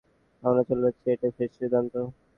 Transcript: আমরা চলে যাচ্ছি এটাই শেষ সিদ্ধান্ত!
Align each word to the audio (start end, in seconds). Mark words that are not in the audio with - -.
আমরা 0.43 0.61
চলে 0.69 0.81
যাচ্ছি 0.85 1.05
এটাই 1.09 1.31
শেষ 1.37 1.49
সিদ্ধান্ত! 1.57 1.93